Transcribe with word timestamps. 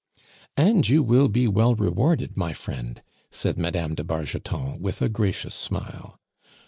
"And 0.57 0.89
you 0.89 1.03
will 1.03 1.27
be 1.27 1.47
well 1.47 1.75
rewarded, 1.75 2.35
my 2.35 2.53
friend," 2.53 3.03
said 3.29 3.59
Mme. 3.59 3.93
de 3.93 4.03
Bargeton, 4.03 4.79
with 4.79 4.99
a 4.99 5.09
gracious 5.09 5.53
smile. 5.53 6.19